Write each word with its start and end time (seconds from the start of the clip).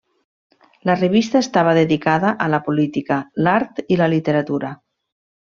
La 0.89 0.95
revista 1.01 1.41
estava 1.45 1.75
dedicada 1.79 2.33
a 2.45 2.49
la 2.55 2.61
política, 2.71 3.21
l'art 3.49 3.85
i 3.97 4.03
la 4.03 4.11
literatura. 4.19 4.77